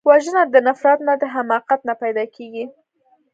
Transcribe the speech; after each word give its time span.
وژنه 0.09 0.41
د 0.53 0.55
نفرت 0.67 0.99
نه، 1.07 1.13
د 1.21 1.23
حماقت 1.33 1.79
نه 1.89 1.93
پیدا 2.01 2.23
کېږي 2.35 2.65